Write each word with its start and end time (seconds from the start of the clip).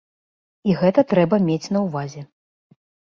І 0.69 0.77
гэта 0.79 1.03
трэба 1.13 1.39
мець 1.49 1.71
на 1.77 1.85
ўвазе. 1.87 2.21